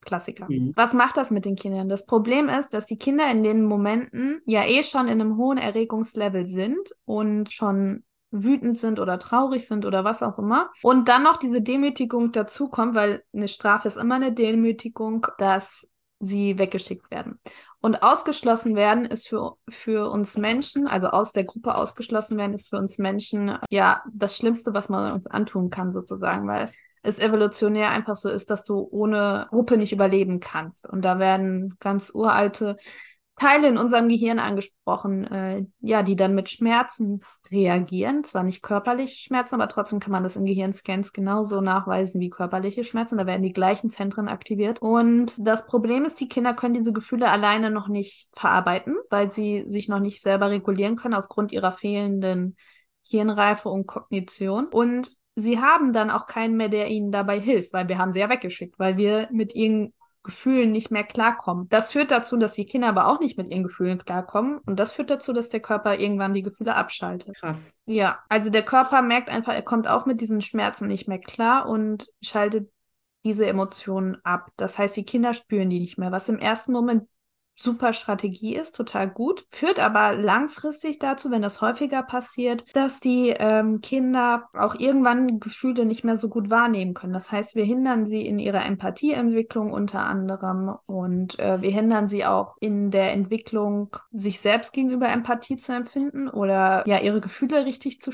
Klassiker. 0.00 0.46
Mhm. 0.48 0.72
Was 0.76 0.94
macht 0.94 1.16
das 1.16 1.30
mit 1.30 1.44
den 1.44 1.56
Kindern? 1.56 1.88
Das 1.88 2.06
Problem 2.06 2.48
ist, 2.48 2.72
dass 2.72 2.86
die 2.86 2.98
Kinder 2.98 3.30
in 3.30 3.42
den 3.42 3.64
Momenten 3.64 4.40
ja 4.46 4.64
eh 4.64 4.82
schon 4.82 5.06
in 5.06 5.20
einem 5.20 5.36
hohen 5.36 5.58
Erregungslevel 5.58 6.46
sind 6.46 6.94
und 7.04 7.52
schon 7.52 8.04
wütend 8.30 8.78
sind 8.78 9.00
oder 9.00 9.18
traurig 9.18 9.66
sind 9.66 9.84
oder 9.86 10.04
was 10.04 10.22
auch 10.22 10.38
immer. 10.38 10.70
Und 10.82 11.08
dann 11.08 11.22
noch 11.22 11.36
diese 11.36 11.62
Demütigung 11.62 12.32
dazu 12.32 12.68
kommt, 12.68 12.94
weil 12.94 13.22
eine 13.32 13.48
Strafe 13.48 13.88
ist 13.88 13.96
immer 13.96 14.16
eine 14.16 14.32
Demütigung, 14.32 15.26
dass 15.38 15.86
sie 16.20 16.58
weggeschickt 16.58 17.10
werden. 17.10 17.40
Und 17.80 18.02
ausgeschlossen 18.02 18.74
werden 18.74 19.04
ist 19.04 19.28
für, 19.28 19.56
für 19.68 20.10
uns 20.10 20.36
Menschen, 20.36 20.88
also 20.88 21.08
aus 21.08 21.32
der 21.32 21.44
Gruppe 21.44 21.76
ausgeschlossen 21.76 22.36
werden, 22.36 22.54
ist 22.54 22.70
für 22.70 22.76
uns 22.76 22.98
Menschen 22.98 23.56
ja 23.70 24.02
das 24.12 24.36
Schlimmste, 24.36 24.74
was 24.74 24.88
man 24.88 25.12
uns 25.12 25.26
antun 25.28 25.70
kann, 25.70 25.92
sozusagen, 25.92 26.48
weil 26.48 26.70
es 27.02 27.18
evolutionär 27.18 27.90
einfach 27.90 28.16
so 28.16 28.28
ist, 28.28 28.50
dass 28.50 28.64
du 28.64 28.88
ohne 28.90 29.46
Gruppe 29.50 29.76
nicht 29.76 29.92
überleben 29.92 30.40
kannst. 30.40 30.88
Und 30.88 31.02
da 31.02 31.18
werden 31.18 31.76
ganz 31.80 32.10
uralte 32.14 32.76
Teile 33.38 33.68
in 33.68 33.78
unserem 33.78 34.08
Gehirn 34.08 34.38
angesprochen, 34.38 35.24
äh, 35.24 35.64
ja, 35.80 36.02
die 36.02 36.16
dann 36.16 36.34
mit 36.34 36.50
Schmerzen 36.50 37.20
reagieren. 37.50 38.24
Zwar 38.24 38.42
nicht 38.42 38.62
körperliche 38.62 39.16
Schmerzen, 39.16 39.54
aber 39.54 39.68
trotzdem 39.68 40.00
kann 40.00 40.12
man 40.12 40.22
das 40.22 40.36
in 40.36 40.44
Gehirnscans 40.44 41.12
genauso 41.12 41.60
nachweisen 41.60 42.20
wie 42.20 42.30
körperliche 42.30 42.84
Schmerzen. 42.84 43.16
Da 43.16 43.26
werden 43.26 43.42
die 43.42 43.52
gleichen 43.52 43.90
Zentren 43.90 44.28
aktiviert. 44.28 44.82
Und 44.82 45.34
das 45.38 45.66
Problem 45.66 46.04
ist, 46.04 46.20
die 46.20 46.28
Kinder 46.28 46.52
können 46.52 46.74
diese 46.74 46.92
Gefühle 46.92 47.30
alleine 47.30 47.70
noch 47.70 47.88
nicht 47.88 48.28
verarbeiten, 48.34 48.96
weil 49.08 49.30
sie 49.30 49.64
sich 49.68 49.88
noch 49.88 50.00
nicht 50.00 50.20
selber 50.20 50.50
regulieren 50.50 50.96
können 50.96 51.14
aufgrund 51.14 51.52
ihrer 51.52 51.72
fehlenden 51.72 52.56
Hirnreife 53.04 53.68
und 53.68 53.86
Kognition. 53.86 54.66
Und 54.66 55.16
sie 55.38 55.60
haben 55.60 55.92
dann 55.92 56.10
auch 56.10 56.26
keinen 56.26 56.56
mehr, 56.56 56.68
der 56.68 56.88
ihnen 56.88 57.12
dabei 57.12 57.40
hilft, 57.40 57.72
weil 57.72 57.88
wir 57.88 57.98
haben 57.98 58.12
sie 58.12 58.20
ja 58.20 58.28
weggeschickt, 58.28 58.78
weil 58.78 58.96
wir 58.96 59.28
mit 59.30 59.54
ihren 59.54 59.92
Gefühlen 60.22 60.72
nicht 60.72 60.90
mehr 60.90 61.04
klarkommen. 61.04 61.68
Das 61.68 61.92
führt 61.92 62.10
dazu, 62.10 62.36
dass 62.36 62.52
die 62.52 62.66
Kinder 62.66 62.88
aber 62.88 63.06
auch 63.06 63.20
nicht 63.20 63.38
mit 63.38 63.50
ihren 63.50 63.62
Gefühlen 63.62 63.98
klarkommen 64.04 64.58
und 64.58 64.78
das 64.78 64.92
führt 64.92 65.10
dazu, 65.10 65.32
dass 65.32 65.48
der 65.48 65.60
Körper 65.60 65.98
irgendwann 65.98 66.34
die 66.34 66.42
Gefühle 66.42 66.74
abschaltet. 66.74 67.36
Krass. 67.36 67.72
Ja, 67.86 68.18
also 68.28 68.50
der 68.50 68.64
Körper 68.64 69.00
merkt 69.00 69.28
einfach, 69.28 69.54
er 69.54 69.62
kommt 69.62 69.88
auch 69.88 70.06
mit 70.06 70.20
diesen 70.20 70.40
Schmerzen 70.40 70.86
nicht 70.88 71.08
mehr 71.08 71.20
klar 71.20 71.68
und 71.68 72.08
schaltet 72.20 72.70
diese 73.24 73.46
Emotionen 73.46 74.18
ab. 74.24 74.50
Das 74.56 74.76
heißt, 74.76 74.96
die 74.96 75.04
Kinder 75.04 75.34
spüren 75.34 75.70
die 75.70 75.80
nicht 75.80 75.98
mehr, 75.98 76.12
was 76.12 76.28
im 76.28 76.38
ersten 76.38 76.72
Moment 76.72 77.08
super 77.58 77.92
Strategie 77.92 78.54
ist, 78.54 78.76
total 78.76 79.10
gut, 79.10 79.44
führt 79.48 79.80
aber 79.80 80.14
langfristig 80.14 81.00
dazu, 81.00 81.30
wenn 81.30 81.42
das 81.42 81.60
häufiger 81.60 82.02
passiert, 82.02 82.64
dass 82.74 83.00
die 83.00 83.34
ähm, 83.36 83.80
Kinder 83.80 84.48
auch 84.52 84.76
irgendwann 84.76 85.40
Gefühle 85.40 85.84
nicht 85.84 86.04
mehr 86.04 86.16
so 86.16 86.28
gut 86.28 86.50
wahrnehmen 86.50 86.94
können. 86.94 87.12
Das 87.12 87.32
heißt, 87.32 87.56
wir 87.56 87.64
hindern 87.64 88.06
sie 88.06 88.24
in 88.24 88.38
ihrer 88.38 88.64
Empathieentwicklung 88.64 89.72
unter 89.72 90.04
anderem 90.04 90.76
und 90.86 91.38
äh, 91.40 91.60
wir 91.60 91.70
hindern 91.70 92.08
sie 92.08 92.24
auch 92.24 92.56
in 92.60 92.92
der 92.92 93.12
Entwicklung, 93.12 93.96
sich 94.12 94.40
selbst 94.40 94.72
gegenüber 94.72 95.08
Empathie 95.08 95.56
zu 95.56 95.74
empfinden 95.74 96.28
oder 96.28 96.84
ja 96.86 97.00
ihre 97.00 97.20
Gefühle 97.20 97.64
richtig 97.64 98.00
zu 98.00 98.12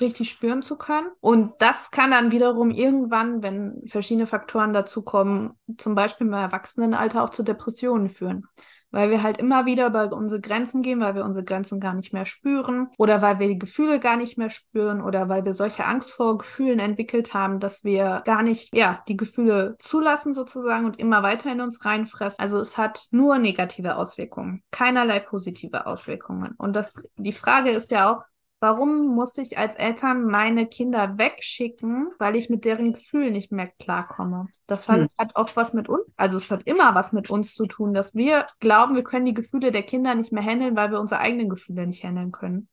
richtig 0.00 0.28
spüren 0.28 0.62
zu 0.62 0.76
können. 0.76 1.06
Und 1.20 1.52
das 1.60 1.90
kann 1.90 2.10
dann 2.10 2.32
wiederum 2.32 2.70
irgendwann, 2.70 3.42
wenn 3.42 3.80
verschiedene 3.86 4.26
Faktoren 4.26 4.72
dazu 4.72 5.02
kommen, 5.02 5.54
zum 5.78 5.94
Beispiel 5.94 6.26
im 6.26 6.32
Erwachsenenalter 6.32 7.22
auch 7.22 7.30
zu 7.30 7.44
Depressionen 7.44 8.08
führen 8.08 8.48
weil 8.94 9.10
wir 9.10 9.22
halt 9.22 9.38
immer 9.38 9.66
wieder 9.66 9.88
über 9.88 10.12
unsere 10.12 10.40
Grenzen 10.40 10.82
gehen, 10.82 11.00
weil 11.00 11.14
wir 11.14 11.24
unsere 11.24 11.44
Grenzen 11.44 11.80
gar 11.80 11.94
nicht 11.94 12.12
mehr 12.12 12.24
spüren 12.24 12.88
oder 12.96 13.20
weil 13.22 13.38
wir 13.38 13.48
die 13.48 13.58
Gefühle 13.58 14.00
gar 14.00 14.16
nicht 14.16 14.38
mehr 14.38 14.50
spüren 14.50 15.02
oder 15.02 15.28
weil 15.28 15.44
wir 15.44 15.52
solche 15.52 15.84
Angst 15.84 16.12
vor 16.12 16.38
Gefühlen 16.38 16.78
entwickelt 16.78 17.34
haben, 17.34 17.60
dass 17.60 17.84
wir 17.84 18.22
gar 18.24 18.42
nicht, 18.42 18.74
ja, 18.74 19.02
die 19.08 19.16
Gefühle 19.16 19.76
zulassen 19.78 20.34
sozusagen 20.34 20.86
und 20.86 20.98
immer 20.98 21.22
weiter 21.22 21.50
in 21.50 21.60
uns 21.60 21.84
reinfressen. 21.84 22.40
Also 22.40 22.60
es 22.60 22.78
hat 22.78 23.08
nur 23.10 23.38
negative 23.38 23.96
Auswirkungen, 23.96 24.62
keinerlei 24.70 25.20
positive 25.20 25.86
Auswirkungen. 25.86 26.54
Und 26.56 26.74
das, 26.76 26.94
die 27.16 27.32
Frage 27.32 27.70
ist 27.70 27.90
ja 27.90 28.12
auch, 28.12 28.22
Warum 28.64 29.14
muss 29.14 29.36
ich 29.36 29.58
als 29.58 29.76
Eltern 29.76 30.24
meine 30.24 30.66
Kinder 30.66 31.18
wegschicken, 31.18 32.08
weil 32.18 32.34
ich 32.34 32.48
mit 32.48 32.64
deren 32.64 32.94
Gefühlen 32.94 33.34
nicht 33.34 33.52
mehr 33.52 33.70
klarkomme? 33.78 34.46
Das 34.66 34.88
hat, 34.88 35.00
hm. 35.00 35.08
hat 35.18 35.36
auch 35.36 35.50
was 35.54 35.74
mit 35.74 35.86
uns, 35.86 36.06
also 36.16 36.38
es 36.38 36.50
hat 36.50 36.62
immer 36.64 36.94
was 36.94 37.12
mit 37.12 37.28
uns 37.28 37.54
zu 37.54 37.66
tun, 37.66 37.92
dass 37.92 38.14
wir 38.14 38.46
glauben, 38.60 38.94
wir 38.94 39.04
können 39.04 39.26
die 39.26 39.34
Gefühle 39.34 39.70
der 39.70 39.82
Kinder 39.82 40.14
nicht 40.14 40.32
mehr 40.32 40.42
handeln, 40.42 40.76
weil 40.76 40.90
wir 40.90 40.98
unsere 40.98 41.20
eigenen 41.20 41.50
Gefühle 41.50 41.86
nicht 41.86 42.04
handeln 42.04 42.32
können. 42.32 42.70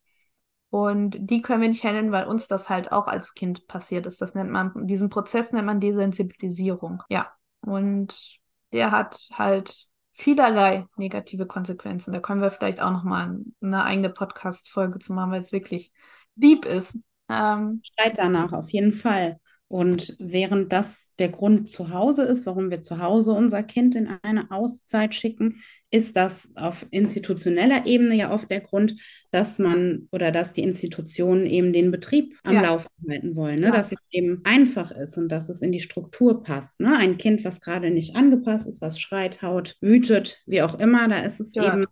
Und 0.69 1.17
die 1.19 1.41
können 1.41 1.61
wir 1.61 1.67
nicht 1.67 1.83
handeln, 1.83 2.13
weil 2.13 2.25
uns 2.25 2.47
das 2.47 2.69
halt 2.69 2.93
auch 2.93 3.07
als 3.07 3.33
Kind 3.33 3.67
passiert 3.67 4.05
ist. 4.05 4.21
Das 4.21 4.33
nennt 4.33 4.49
man, 4.49 4.71
diesen 4.87 5.09
Prozess 5.09 5.51
nennt 5.51 5.65
man 5.65 5.81
Desensibilisierung. 5.81 7.03
Ja. 7.09 7.33
Und 7.65 8.39
der 8.71 8.91
hat 8.91 9.27
halt 9.33 9.89
vielerlei 10.21 10.85
negative 10.97 11.47
Konsequenzen. 11.47 12.13
Da 12.13 12.19
können 12.19 12.41
wir 12.41 12.51
vielleicht 12.51 12.81
auch 12.81 12.91
nochmal 12.91 13.39
eine 13.59 13.83
eigene 13.83 14.11
Podcast-Folge 14.11 14.99
zu 14.99 15.13
machen, 15.13 15.31
weil 15.31 15.41
es 15.41 15.51
wirklich 15.51 15.91
deep 16.35 16.65
ist. 16.65 16.99
Ähm, 17.27 17.81
Streit 17.83 18.17
danach, 18.17 18.53
auf 18.53 18.69
jeden 18.69 18.93
Fall. 18.93 19.39
Und 19.71 20.17
während 20.19 20.73
das 20.73 21.13
der 21.17 21.29
Grund 21.29 21.69
zu 21.69 21.91
Hause 21.91 22.23
ist, 22.23 22.45
warum 22.45 22.71
wir 22.71 22.81
zu 22.81 22.99
Hause 22.99 23.31
unser 23.31 23.63
Kind 23.63 23.95
in 23.95 24.09
eine 24.21 24.51
Auszeit 24.51 25.15
schicken, 25.15 25.61
ist 25.91 26.17
das 26.17 26.49
auf 26.55 26.85
institutioneller 26.91 27.85
Ebene 27.85 28.17
ja 28.17 28.33
oft 28.33 28.51
der 28.51 28.59
Grund, 28.59 28.95
dass 29.31 29.59
man 29.59 30.09
oder 30.11 30.33
dass 30.33 30.51
die 30.51 30.63
Institutionen 30.63 31.45
eben 31.45 31.71
den 31.71 31.89
Betrieb 31.89 32.37
am 32.43 32.55
ja. 32.55 32.63
Laufen 32.63 32.89
halten 33.09 33.33
wollen, 33.37 33.61
ne? 33.61 33.67
Ja. 33.67 33.71
dass 33.71 33.93
es 33.93 33.99
eben 34.09 34.41
einfach 34.43 34.91
ist 34.91 35.17
und 35.17 35.29
dass 35.29 35.47
es 35.47 35.61
in 35.61 35.71
die 35.71 35.79
Struktur 35.79 36.43
passt. 36.43 36.81
Ne? 36.81 36.97
Ein 36.97 37.17
Kind, 37.17 37.45
was 37.45 37.61
gerade 37.61 37.91
nicht 37.91 38.17
angepasst 38.17 38.67
ist, 38.67 38.81
was 38.81 38.99
schreit, 38.99 39.41
haut, 39.41 39.77
wütet, 39.79 40.41
wie 40.45 40.63
auch 40.63 40.77
immer, 40.79 41.07
da 41.07 41.19
ist 41.21 41.39
es 41.39 41.53
ja. 41.55 41.73
eben 41.73 41.85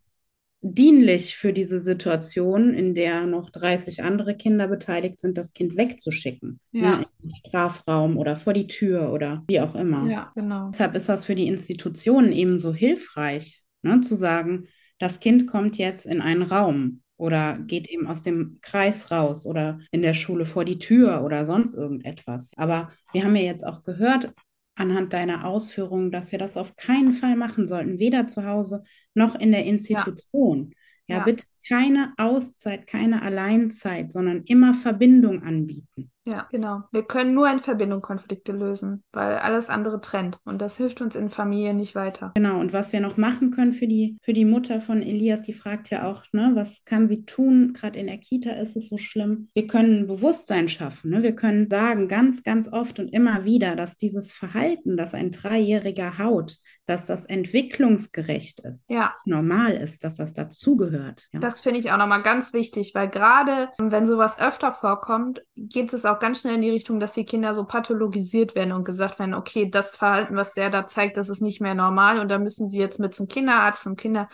dienlich 0.61 1.37
für 1.37 1.53
diese 1.53 1.79
Situation, 1.79 2.73
in 2.73 2.93
der 2.93 3.25
noch 3.25 3.49
30 3.49 4.03
andere 4.03 4.35
Kinder 4.35 4.67
beteiligt 4.67 5.21
sind, 5.21 5.37
das 5.37 5.53
Kind 5.53 5.77
wegzuschicken. 5.77 6.59
Ja. 6.71 6.97
Ne, 6.97 7.05
in 7.21 7.29
den 7.29 7.35
Strafraum 7.35 8.17
oder 8.17 8.35
vor 8.35 8.53
die 8.53 8.67
Tür 8.67 9.13
oder 9.13 9.43
wie 9.47 9.61
auch 9.61 9.75
immer. 9.75 10.09
Ja, 10.09 10.31
genau. 10.35 10.69
Deshalb 10.71 10.95
ist 10.95 11.07
das 11.07 11.25
für 11.25 11.35
die 11.35 11.47
Institutionen 11.47 12.31
eben 12.31 12.59
so 12.59 12.73
hilfreich, 12.73 13.61
ne, 13.83 14.01
zu 14.01 14.15
sagen, 14.15 14.67
das 14.97 15.21
Kind 15.21 15.47
kommt 15.47 15.77
jetzt 15.77 16.05
in 16.05 16.21
einen 16.21 16.41
Raum 16.41 17.01
oder 17.15 17.57
geht 17.59 17.89
eben 17.89 18.07
aus 18.07 18.21
dem 18.21 18.59
Kreis 18.61 19.11
raus 19.11 19.45
oder 19.45 19.79
in 19.91 20.01
der 20.01 20.13
Schule 20.13 20.45
vor 20.45 20.65
die 20.65 20.79
Tür 20.79 21.23
oder 21.23 21.45
sonst 21.45 21.75
irgendetwas. 21.75 22.51
Aber 22.57 22.91
wir 23.13 23.23
haben 23.23 23.35
ja 23.35 23.43
jetzt 23.43 23.65
auch 23.65 23.83
gehört, 23.83 24.33
anhand 24.79 25.13
deiner 25.13 25.45
Ausführungen, 25.45 26.11
dass 26.11 26.31
wir 26.31 26.39
das 26.39 26.57
auf 26.57 26.75
keinen 26.75 27.13
Fall 27.13 27.35
machen 27.35 27.67
sollten, 27.67 27.99
weder 27.99 28.27
zu 28.27 28.45
Hause 28.45 28.83
noch 29.13 29.35
in 29.35 29.51
der 29.51 29.65
Institution. 29.65 30.73
Ja, 31.07 31.15
ja, 31.15 31.19
ja. 31.19 31.23
bitte 31.25 31.45
keine 31.67 32.13
Auszeit, 32.17 32.87
keine 32.87 33.21
Alleinzeit, 33.21 34.11
sondern 34.11 34.43
immer 34.45 34.73
Verbindung 34.73 35.43
anbieten. 35.43 36.11
Ja, 36.29 36.47
genau. 36.51 36.83
Wir 36.91 37.03
können 37.03 37.33
nur 37.33 37.49
in 37.49 37.57
Verbindung 37.57 38.01
Konflikte 38.01 38.51
lösen, 38.51 39.03
weil 39.11 39.37
alles 39.37 39.69
andere 39.69 39.99
trennt. 39.99 40.37
Und 40.45 40.61
das 40.61 40.77
hilft 40.77 41.01
uns 41.01 41.15
in 41.15 41.29
Familien 41.29 41.77
nicht 41.77 41.95
weiter. 41.95 42.31
Genau. 42.35 42.59
Und 42.59 42.71
was 42.71 42.93
wir 42.93 43.01
noch 43.01 43.17
machen 43.17 43.49
können 43.49 43.73
für 43.73 43.87
die, 43.87 44.17
für 44.21 44.33
die 44.33 44.45
Mutter 44.45 44.79
von 44.79 45.01
Elias, 45.01 45.41
die 45.41 45.53
fragt 45.53 45.89
ja 45.89 46.07
auch, 46.07 46.23
ne, 46.31 46.51
was 46.53 46.83
kann 46.85 47.07
sie 47.07 47.25
tun? 47.25 47.73
Gerade 47.73 47.97
in 47.97 48.07
der 48.07 48.19
Kita 48.19 48.51
ist 48.51 48.75
es 48.75 48.89
so 48.89 48.97
schlimm. 48.97 49.49
Wir 49.55 49.65
können 49.65 50.05
Bewusstsein 50.05 50.67
schaffen. 50.67 51.09
Ne? 51.09 51.23
Wir 51.23 51.35
können 51.35 51.67
sagen 51.67 52.07
ganz, 52.07 52.43
ganz 52.43 52.71
oft 52.71 52.99
und 52.99 53.07
immer 53.07 53.43
wieder, 53.45 53.75
dass 53.75 53.97
dieses 53.97 54.31
Verhalten, 54.31 54.97
das 54.97 55.15
ein 55.15 55.31
Dreijähriger 55.31 56.19
haut, 56.19 56.57
dass 56.85 57.05
das 57.05 57.25
entwicklungsgerecht 57.27 58.61
ist, 58.61 58.89
ja. 58.89 59.13
normal 59.25 59.73
ist, 59.73 60.03
dass 60.03 60.15
das 60.15 60.33
dazugehört. 60.33 61.27
Ja. 61.31 61.39
Das 61.39 61.48
finde 61.57 61.79
ich 61.79 61.91
auch 61.91 61.97
nochmal 61.97 62.21
ganz 62.21 62.53
wichtig, 62.53 62.93
weil 62.95 63.09
gerade 63.09 63.69
wenn 63.77 64.05
sowas 64.05 64.39
öfter 64.39 64.73
vorkommt, 64.73 65.41
geht 65.55 65.93
es 65.93 66.05
auch 66.05 66.19
ganz 66.19 66.41
schnell 66.41 66.55
in 66.55 66.61
die 66.61 66.69
Richtung, 66.69 66.99
dass 66.99 67.13
die 67.13 67.25
Kinder 67.25 67.55
so 67.55 67.65
pathologisiert 67.65 68.55
werden 68.55 68.73
und 68.73 68.83
gesagt 68.83 69.19
werden, 69.19 69.33
okay, 69.33 69.69
das 69.69 69.97
Verhalten, 69.97 70.35
was 70.35 70.53
der 70.53 70.69
da 70.69 70.87
zeigt, 70.87 71.17
das 71.17 71.29
ist 71.29 71.41
nicht 71.41 71.61
mehr 71.61 71.75
normal 71.75 72.19
und 72.19 72.29
da 72.29 72.39
müssen 72.39 72.67
sie 72.67 72.79
jetzt 72.79 72.99
mit 72.99 73.15
zum 73.15 73.27
Kinderarzt, 73.27 73.83
zum 73.83 73.95
Kinder 73.95 74.29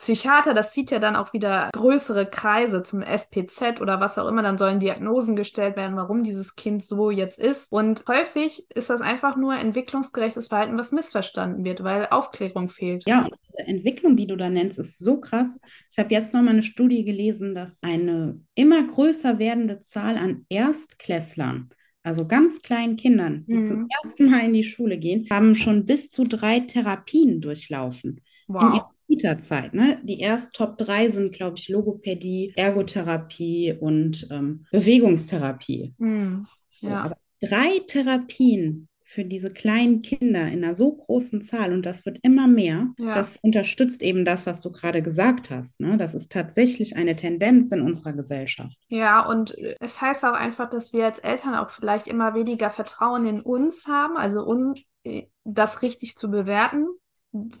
Psychiater, 0.00 0.54
das 0.54 0.72
zieht 0.72 0.90
ja 0.90 0.98
dann 0.98 1.14
auch 1.14 1.34
wieder 1.34 1.68
größere 1.74 2.24
Kreise 2.24 2.82
zum 2.82 3.02
SPZ 3.02 3.82
oder 3.82 4.00
was 4.00 4.16
auch 4.16 4.26
immer, 4.26 4.42
dann 4.42 4.56
sollen 4.56 4.80
Diagnosen 4.80 5.36
gestellt 5.36 5.76
werden, 5.76 5.94
warum 5.94 6.22
dieses 6.22 6.56
Kind 6.56 6.82
so 6.82 7.10
jetzt 7.10 7.38
ist. 7.38 7.70
Und 7.70 8.04
häufig 8.08 8.66
ist 8.74 8.88
das 8.88 9.02
einfach 9.02 9.36
nur 9.36 9.54
entwicklungsgerechtes 9.54 10.48
Verhalten, 10.48 10.78
was 10.78 10.90
missverstanden 10.90 11.64
wird, 11.64 11.84
weil 11.84 12.08
Aufklärung 12.10 12.70
fehlt. 12.70 13.06
Ja, 13.06 13.24
und 13.24 13.34
diese 13.46 13.68
Entwicklung, 13.68 14.16
die 14.16 14.26
du 14.26 14.36
da 14.36 14.48
nennst, 14.48 14.78
ist 14.78 14.98
so 14.98 15.20
krass. 15.20 15.60
Ich 15.90 15.98
habe 15.98 16.14
jetzt 16.14 16.32
nochmal 16.32 16.54
eine 16.54 16.62
Studie 16.62 17.04
gelesen, 17.04 17.54
dass 17.54 17.82
eine 17.82 18.40
immer 18.54 18.82
größer 18.82 19.38
werdende 19.38 19.80
Zahl 19.80 20.16
an 20.16 20.46
Erstklässlern 20.48 21.70
also 22.02 22.26
ganz 22.26 22.62
kleinen 22.62 22.96
Kindern, 22.96 23.44
die 23.46 23.58
mhm. 23.58 23.64
zum 23.64 23.88
ersten 24.02 24.30
Mal 24.30 24.46
in 24.46 24.54
die 24.54 24.64
Schule 24.64 24.96
gehen, 24.96 25.26
haben 25.30 25.54
schon 25.54 25.84
bis 25.84 26.08
zu 26.08 26.24
drei 26.24 26.60
Therapien 26.60 27.42
durchlaufen. 27.42 28.22
Wow. 28.48 28.86
Kita-Zeit. 29.10 29.74
Ne? 29.74 29.98
Die 30.02 30.20
erst 30.20 30.52
Top 30.54 30.78
3 30.78 31.10
sind, 31.10 31.32
glaube 31.32 31.56
ich, 31.58 31.68
Logopädie, 31.68 32.52
Ergotherapie 32.56 33.76
und 33.78 34.28
ähm, 34.30 34.66
Bewegungstherapie. 34.70 35.94
Mm, 35.98 36.44
ja. 36.80 37.08
So, 37.08 37.48
drei 37.48 37.80
Therapien 37.86 38.88
für 39.02 39.24
diese 39.24 39.52
kleinen 39.52 40.02
Kinder 40.02 40.46
in 40.46 40.62
einer 40.62 40.76
so 40.76 40.92
großen 40.92 41.42
Zahl 41.42 41.72
und 41.72 41.84
das 41.84 42.06
wird 42.06 42.18
immer 42.22 42.46
mehr, 42.46 42.90
ja. 42.96 43.14
das 43.14 43.38
unterstützt 43.42 44.02
eben 44.02 44.24
das, 44.24 44.46
was 44.46 44.62
du 44.62 44.70
gerade 44.70 45.02
gesagt 45.02 45.50
hast. 45.50 45.80
Ne? 45.80 45.96
Das 45.96 46.14
ist 46.14 46.30
tatsächlich 46.30 46.96
eine 46.96 47.16
Tendenz 47.16 47.72
in 47.72 47.80
unserer 47.80 48.12
Gesellschaft. 48.12 48.76
Ja, 48.86 49.28
und 49.28 49.56
es 49.80 50.00
heißt 50.00 50.24
auch 50.24 50.34
einfach, 50.34 50.70
dass 50.70 50.92
wir 50.92 51.06
als 51.06 51.18
Eltern 51.18 51.56
auch 51.56 51.70
vielleicht 51.70 52.06
immer 52.06 52.34
weniger 52.34 52.70
Vertrauen 52.70 53.26
in 53.26 53.40
uns 53.40 53.88
haben, 53.88 54.16
also 54.16 54.44
um 54.44 54.74
äh, 55.02 55.24
das 55.42 55.82
richtig 55.82 56.14
zu 56.14 56.30
bewerten 56.30 56.86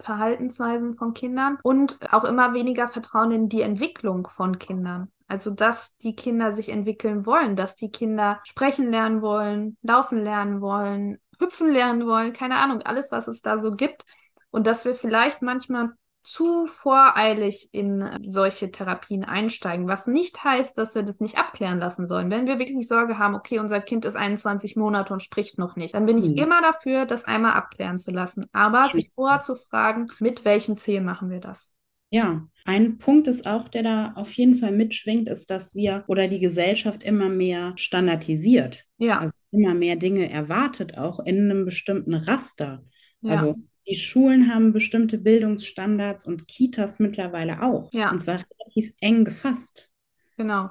Verhaltensweisen 0.02 0.96
von 0.96 1.14
Kindern 1.14 1.58
und 1.62 1.98
auch 2.12 2.24
immer 2.24 2.54
weniger 2.54 2.88
Vertrauen 2.88 3.30
in 3.30 3.48
die 3.48 3.62
Entwicklung 3.62 4.26
von 4.28 4.58
Kindern. 4.58 5.10
Also, 5.28 5.50
dass 5.50 5.96
die 5.98 6.16
Kinder 6.16 6.50
sich 6.50 6.70
entwickeln 6.70 7.24
wollen, 7.24 7.54
dass 7.54 7.76
die 7.76 7.90
Kinder 7.90 8.40
sprechen 8.42 8.90
lernen 8.90 9.22
wollen, 9.22 9.76
laufen 9.82 10.24
lernen 10.24 10.60
wollen, 10.60 11.18
hüpfen 11.38 11.70
lernen 11.70 12.06
wollen, 12.06 12.32
keine 12.32 12.56
Ahnung, 12.56 12.82
alles, 12.82 13.12
was 13.12 13.28
es 13.28 13.40
da 13.40 13.58
so 13.58 13.70
gibt. 13.72 14.04
Und 14.50 14.66
dass 14.66 14.84
wir 14.84 14.96
vielleicht 14.96 15.42
manchmal 15.42 15.90
zu 16.22 16.66
voreilig 16.66 17.70
in 17.72 18.04
solche 18.26 18.70
Therapien 18.70 19.24
einsteigen, 19.24 19.88
was 19.88 20.06
nicht 20.06 20.44
heißt, 20.44 20.76
dass 20.76 20.94
wir 20.94 21.02
das 21.02 21.18
nicht 21.20 21.38
abklären 21.38 21.78
lassen 21.78 22.06
sollen. 22.06 22.30
Wenn 22.30 22.46
wir 22.46 22.58
wirklich 22.58 22.86
Sorge 22.86 23.18
haben, 23.18 23.34
okay, 23.34 23.58
unser 23.58 23.80
Kind 23.80 24.04
ist 24.04 24.16
21 24.16 24.76
Monate 24.76 25.12
und 25.12 25.22
spricht 25.22 25.58
noch 25.58 25.76
nicht, 25.76 25.94
dann 25.94 26.06
bin 26.06 26.18
ich 26.18 26.28
mhm. 26.28 26.36
immer 26.36 26.60
dafür, 26.60 27.06
das 27.06 27.24
einmal 27.24 27.52
abklären 27.52 27.98
zu 27.98 28.10
lassen. 28.10 28.46
Aber 28.52 28.90
sich 28.92 29.10
vorher 29.14 29.40
zu 29.40 29.56
fragen, 29.56 30.06
mit 30.18 30.44
welchem 30.44 30.76
Ziel 30.76 31.00
machen 31.00 31.30
wir 31.30 31.40
das? 31.40 31.72
Ja, 32.12 32.46
ein 32.64 32.98
Punkt 32.98 33.28
ist 33.28 33.46
auch, 33.46 33.68
der 33.68 33.84
da 33.84 34.12
auf 34.16 34.32
jeden 34.32 34.56
Fall 34.56 34.72
mitschwingt, 34.72 35.28
ist, 35.28 35.48
dass 35.48 35.74
wir 35.74 36.04
oder 36.08 36.26
die 36.26 36.40
Gesellschaft 36.40 37.04
immer 37.04 37.28
mehr 37.28 37.72
standardisiert. 37.76 38.84
Ja. 38.98 39.20
Also 39.20 39.32
immer 39.52 39.74
mehr 39.74 39.96
Dinge 39.96 40.28
erwartet, 40.28 40.98
auch 40.98 41.20
in 41.20 41.50
einem 41.50 41.64
bestimmten 41.64 42.14
Raster. 42.14 42.84
Ja. 43.20 43.32
Also 43.32 43.56
die 43.86 43.96
Schulen 43.96 44.52
haben 44.52 44.72
bestimmte 44.72 45.18
Bildungsstandards 45.18 46.26
und 46.26 46.46
Kitas 46.48 46.98
mittlerweile 46.98 47.62
auch. 47.62 47.92
Ja. 47.92 48.10
Und 48.10 48.18
zwar 48.18 48.36
relativ 48.36 48.92
eng 49.00 49.24
gefasst. 49.24 49.90
Genau. 50.36 50.70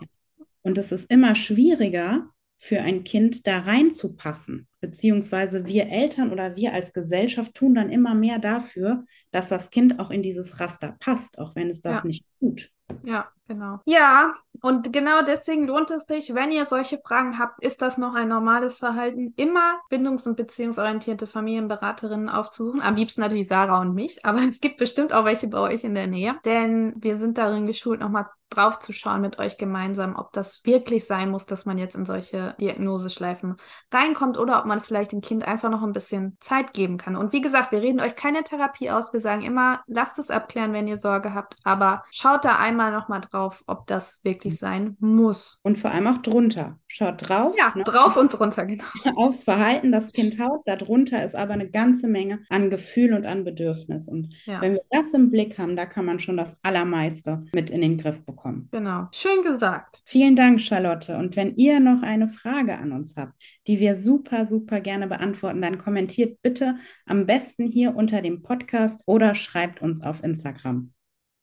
Und 0.62 0.78
es 0.78 0.92
ist 0.92 1.12
immer 1.12 1.36
schwieriger 1.36 2.30
für 2.58 2.82
ein 2.82 3.04
Kind 3.04 3.48
da 3.48 3.60
reinzupassen. 3.60 4.68
Beziehungsweise 4.82 5.66
wir 5.66 5.88
Eltern 5.88 6.32
oder 6.32 6.56
wir 6.56 6.74
als 6.74 6.94
Gesellschaft 6.94 7.54
tun 7.54 7.76
dann 7.76 7.90
immer 7.90 8.16
mehr 8.16 8.40
dafür, 8.40 9.06
dass 9.32 9.50
das 9.50 9.70
Kind 9.70 10.00
auch 10.00 10.12
in 10.12 10.22
dieses 10.22 10.60
Raster 10.60 10.96
passt, 11.00 11.40
auch 11.40 11.56
wenn 11.56 11.70
es 11.70 11.82
das 11.82 11.98
ja. 11.98 12.06
nicht 12.06 12.26
tut. 12.40 12.72
Ja, 13.04 13.28
genau. 13.48 13.80
Ja, 13.86 14.34
und 14.62 14.92
genau 14.92 15.22
deswegen 15.22 15.68
lohnt 15.68 15.90
es 15.92 16.04
sich, 16.06 16.34
wenn 16.34 16.52
ihr 16.52 16.66
solche 16.66 17.00
Fragen 17.04 17.40
habt, 17.40 17.62
ist 17.64 17.82
das 17.82 17.98
noch 17.98 18.14
ein 18.14 18.28
normales 18.28 18.78
Verhalten, 18.80 19.34
immer 19.38 19.80
bindungs- 19.90 20.28
und 20.28 20.36
beziehungsorientierte 20.36 21.28
Familienberaterinnen 21.28 22.30
aufzusuchen. 22.30 22.82
Am 22.82 22.96
liebsten 22.96 23.22
natürlich 23.22 23.48
Sarah 23.48 23.82
und 23.82 23.94
mich, 23.94 24.26
aber 24.26 24.40
es 24.48 24.60
gibt 24.62 24.78
bestimmt 24.78 25.14
auch 25.14 25.26
welche 25.26 25.48
bei 25.48 25.60
euch 25.60 25.84
in 25.84 25.96
der 25.96 26.08
Nähe, 26.08 26.36
denn 26.46 26.94
wir 26.98 27.18
sind 27.18 27.38
darin 27.38 27.68
geschult, 27.68 28.00
nochmal 28.00 28.28
drauf 28.50 28.80
zu 28.80 28.94
schauen 28.94 29.22
mit 29.22 29.40
euch 29.40 29.58
gemeinsam, 29.58 30.16
ob 30.16 30.34
das 30.34 30.66
wirklich 30.66 31.06
sein 31.06 31.30
muss, 31.30 31.46
dass 31.46 31.66
man 31.66 31.78
jetzt 31.78 31.96
in 31.96 32.06
solche 32.06 32.56
Diagnoseschleifen 32.60 33.56
reinkommt 33.92 34.38
oder 34.38 34.60
ob 34.60 34.66
man 34.66 34.82
vielleicht 34.82 35.12
dem 35.12 35.22
Kind 35.22 35.48
einfach 35.48 35.70
noch 35.70 35.84
ein 35.84 35.94
bisschen 35.94 36.38
Zeit 36.40 36.74
geben 36.74 36.98
kann. 36.98 37.16
Und 37.16 37.34
wie 37.34 37.42
gesagt, 37.42 37.72
wir 37.72 37.82
reden 37.82 38.00
euch 38.00 38.16
keine 38.16 38.44
Therapie 38.44 38.90
aus. 38.92 39.14
Wir 39.14 39.22
sagen 39.22 39.42
immer, 39.44 39.82
lasst 39.88 40.20
es 40.20 40.30
abklären, 40.30 40.74
wenn 40.74 40.88
ihr 40.88 40.98
Sorge 40.98 41.34
habt, 41.34 41.56
aber 41.64 42.04
schaut 42.12 42.46
da 42.46 42.58
einmal 42.58 42.92
nochmal 42.92 43.22
drauf, 43.22 43.64
ob 43.68 43.88
das 43.88 44.20
wirklich 44.24 44.58
sein 44.58 44.98
muss. 45.00 45.60
Und 45.64 45.78
vor 45.78 45.92
allem 45.92 46.08
auch 46.08 46.18
drunter. 46.20 46.78
Schaut 46.88 47.30
drauf. 47.30 47.56
Ja, 47.58 47.72
ne? 47.76 47.84
drauf 47.84 48.18
und 48.18 48.34
drunter, 48.34 48.66
genau. 48.66 48.84
Aufs 49.16 49.44
Verhalten 49.44 49.92
das 49.92 50.12
Kind 50.12 50.40
haut. 50.40 50.62
Darunter 50.66 51.24
ist 51.24 51.36
aber 51.36 51.54
eine 51.54 51.70
ganze 51.70 52.08
Menge 52.08 52.40
an 52.50 52.72
Gefühl 52.72 53.14
und 53.14 53.26
an 53.28 53.44
Bedürfnis. 53.44 54.08
Und 54.08 54.34
ja. 54.46 54.60
wenn 54.62 54.74
wir 54.74 54.82
das 54.90 55.14
im 55.14 55.30
Blick 55.30 55.60
haben, 55.60 55.76
da 55.76 55.86
kann 55.86 56.06
man 56.06 56.20
schon 56.20 56.38
das 56.38 56.58
Allermeiste 56.64 57.46
mit 57.54 57.70
in 57.70 57.82
den 57.82 57.98
Griff 58.00 58.26
bekommen. 58.40 58.70
Genau. 58.72 59.08
Schön 59.12 59.44
gesagt. 59.44 60.02
Vielen 60.06 60.36
Dank, 60.36 60.62
Charlotte. 60.62 61.18
Und 61.18 61.36
wenn 61.36 61.56
ihr 61.56 61.80
noch 61.80 62.02
eine 62.02 62.28
Frage 62.28 62.78
an 62.78 62.92
uns 62.92 63.16
habt, 63.16 63.34
die 63.68 63.80
wir 63.80 64.00
super, 64.00 64.48
super 64.48 64.82
gerne 64.82 65.08
beantworten, 65.08 65.62
dann 65.62 65.78
kommentiert 65.78 66.42
bitte 66.42 66.78
am 67.06 67.26
besten 67.26 67.66
hier 67.66 67.96
unter 67.96 68.22
dem 68.22 68.42
Podcast 68.42 69.02
oder 69.06 69.36
schreibt 69.36 69.82
uns 69.82 70.02
auf 70.02 70.24
Instagram. 70.24 70.92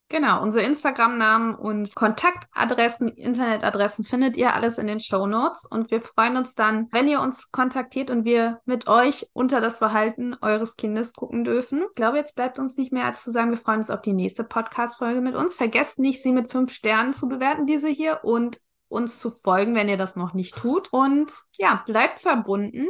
Genau, 0.08 0.40
unsere 0.40 0.64
Instagram-Namen 0.64 1.56
und 1.56 1.96
Kontaktadressen, 1.96 3.08
Internetadressen 3.08 4.04
findet 4.04 4.36
ihr 4.36 4.54
alles 4.54 4.78
in 4.78 4.86
den 4.86 5.00
Show 5.00 5.26
Notes. 5.26 5.66
Und 5.66 5.90
wir 5.90 6.00
freuen 6.00 6.36
uns 6.36 6.54
dann, 6.54 6.86
wenn 6.92 7.08
ihr 7.08 7.20
uns 7.20 7.50
kontaktiert 7.50 8.12
und 8.12 8.24
wir 8.24 8.60
mit 8.66 8.86
euch 8.86 9.28
unter 9.32 9.60
das 9.60 9.78
Verhalten 9.78 10.36
eures 10.40 10.76
Kindes 10.76 11.12
gucken 11.12 11.42
dürfen. 11.42 11.82
Ich 11.88 11.94
glaube, 11.96 12.18
jetzt 12.18 12.36
bleibt 12.36 12.60
uns 12.60 12.76
nicht 12.76 12.92
mehr 12.92 13.06
als 13.06 13.24
zu 13.24 13.32
sagen, 13.32 13.50
wir 13.50 13.58
freuen 13.58 13.78
uns 13.78 13.90
auf 13.90 14.00
die 14.00 14.12
nächste 14.12 14.44
Podcast-Folge 14.44 15.20
mit 15.20 15.34
uns. 15.34 15.56
Vergesst 15.56 15.98
nicht, 15.98 16.22
sie 16.22 16.32
mit 16.32 16.52
fünf 16.52 16.72
Sternen 16.72 17.12
zu 17.12 17.26
bewerten, 17.26 17.66
diese 17.66 17.88
hier, 17.88 18.20
und 18.22 18.60
uns 18.88 19.18
zu 19.18 19.32
folgen, 19.32 19.74
wenn 19.74 19.88
ihr 19.88 19.96
das 19.96 20.14
noch 20.14 20.34
nicht 20.34 20.56
tut. 20.56 20.92
Und 20.92 21.32
ja, 21.58 21.82
bleibt 21.84 22.20
verbunden. 22.20 22.86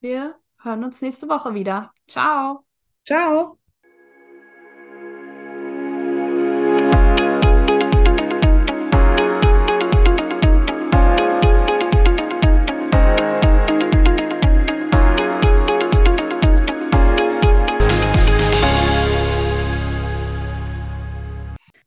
Wir 0.00 0.36
hören 0.62 0.82
uns 0.82 1.02
nächste 1.02 1.28
Woche 1.28 1.52
wieder. 1.52 1.92
Ciao. 2.08 2.64
Ciao. 3.06 3.58